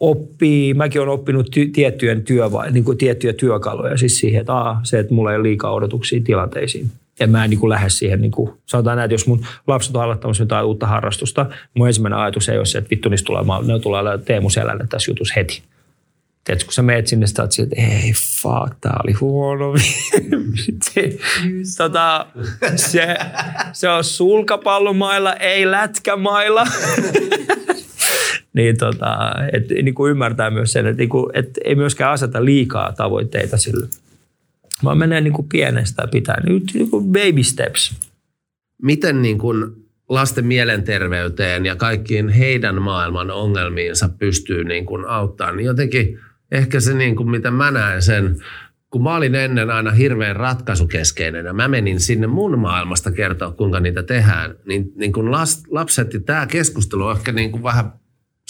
[0.00, 4.80] oppii, mäkin olen oppinut ty, tiettyjen työ, niin kuin tiettyjä työkaluja siis siihen, että aa,
[4.82, 6.90] se, että mulla ei ole liikaa odotuksia tilanteisiin.
[7.20, 9.96] Ja mä en niin kuin lähde siihen, niin kuin, sanotaan näin, että jos mun lapset
[9.96, 13.42] on aloittamassa jotain uutta harrastusta, mun ensimmäinen ajatus ei ole se, että vittu niistä tulee,
[13.66, 15.62] ne tulee Teemu Selänne tässä jutussa heti.
[16.44, 19.74] Tiedätkö, kun sä meet sinne, sä oot että ei fuck, tää oli huono.
[21.78, 22.26] tota,
[22.76, 23.16] se,
[23.72, 26.66] se on sulkapallomailla, ei lätkämailla.
[28.52, 32.44] niin, tota, et, niin kuin ymmärtää myös sen, että, niin kuin, et ei myöskään aseta
[32.44, 33.86] liikaa tavoitteita sille.
[34.84, 38.10] Vaan menee niin kuin pienestä pitää, niin, niin kuin baby steps.
[38.82, 39.64] Miten niin kuin
[40.08, 46.18] lasten mielenterveyteen ja kaikkiin heidän maailman ongelmiinsa pystyy niin kuin auttamaan, niin jotenkin
[46.52, 48.36] ehkä se niin kuin mitä mä näen sen,
[48.90, 53.80] kun mä olin ennen aina hirveän ratkaisukeskeinen ja mä menin sinne mun maailmasta kertoa, kuinka
[53.80, 55.32] niitä tehdään, niin, niin kun
[55.70, 57.92] lapset ja tämä keskustelu on ehkä niin kuin vähän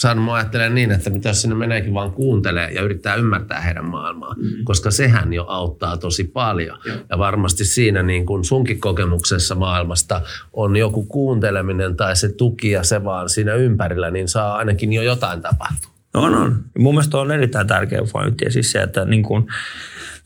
[0.03, 4.35] saanut mä ajattelemaan niin, että mitä sinne meneekin vaan kuuntelee ja yrittää ymmärtää heidän maailmaa,
[4.35, 4.63] mm-hmm.
[4.63, 6.79] koska sehän jo auttaa tosi paljon.
[6.85, 6.97] Joo.
[7.09, 10.21] Ja varmasti siinä niin kuin sunkin kokemuksessa maailmasta
[10.53, 15.01] on joku kuunteleminen tai se tuki ja se vaan siinä ympärillä, niin saa ainakin jo
[15.01, 15.91] jotain tapahtua.
[16.13, 16.63] On, on.
[16.77, 18.51] Mun mielestä on erittäin tärkeä pointti.
[18.51, 19.47] Siis se, että niin kuin,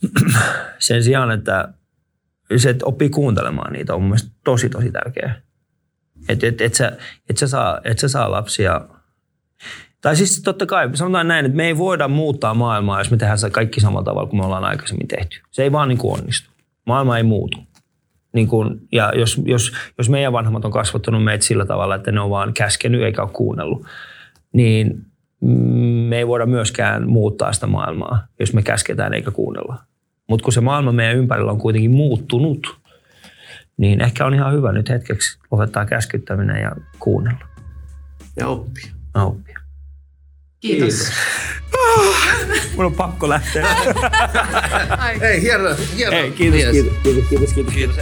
[0.78, 1.72] sen sijaan, että
[2.56, 5.40] se, että oppii kuuntelemaan niitä, on mun mielestä tosi, tosi tärkeää.
[6.28, 6.92] Että et, et sä,
[7.30, 8.80] et sä, saa, et sä saa lapsia–
[10.00, 13.38] tai siis totta kai, sanotaan näin, että me ei voida muuttaa maailmaa, jos me tehdään
[13.38, 15.40] se kaikki samalla tavalla kuin me ollaan aikaisemmin tehty.
[15.50, 16.50] Se ei vaan niin kuin onnistu.
[16.86, 17.58] Maailma ei muutu.
[18.32, 22.20] Niin kuin, ja jos, jos, jos meidän vanhemmat on kasvattanut meitä sillä tavalla, että ne
[22.20, 23.86] on vaan käskenyt eikä ole kuunnellut,
[24.52, 25.06] niin
[26.08, 29.78] me ei voida myöskään muuttaa sitä maailmaa, jos me käsketään eikä kuunnella.
[30.28, 32.78] Mutta kun se maailma meidän ympärillä on kuitenkin muuttunut,
[33.76, 37.46] niin ehkä on ihan hyvä nyt hetkeksi lopettaa käskyttäminen ja kuunnella.
[38.36, 38.92] Ja oppia.
[39.14, 39.57] Ja oppia.
[40.60, 40.94] Kiitos.
[40.94, 41.12] Kiitos.
[42.76, 43.66] Mun on pakko lähteä.
[45.20, 47.74] Hei, hieno, hieno Hei, kiitos, kiitos, kiitos, kiitos, kiitos.
[47.74, 47.96] kiitos.